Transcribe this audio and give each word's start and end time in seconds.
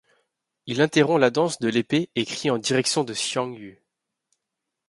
Il 0.65 0.81
interrompt 0.81 1.19
la 1.21 1.29
danse 1.29 1.59
de 1.59 1.67
l’épée 1.69 2.09
et 2.15 2.25
crie 2.25 2.49
en 2.49 2.57
direction 2.57 3.03
de 3.03 3.13
Xiang 3.13 3.53
Yu. 3.55 3.79